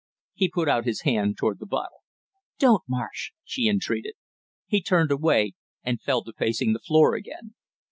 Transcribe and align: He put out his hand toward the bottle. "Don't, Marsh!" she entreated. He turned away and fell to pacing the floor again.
He 0.33 0.49
put 0.49 0.67
out 0.67 0.85
his 0.87 1.01
hand 1.01 1.37
toward 1.37 1.59
the 1.59 1.67
bottle. 1.67 1.99
"Don't, 2.57 2.81
Marsh!" 2.89 3.33
she 3.43 3.67
entreated. 3.69 4.15
He 4.65 4.81
turned 4.81 5.11
away 5.11 5.53
and 5.83 6.01
fell 6.01 6.23
to 6.23 6.33
pacing 6.33 6.73
the 6.73 6.79
floor 6.79 7.13
again. 7.13 7.53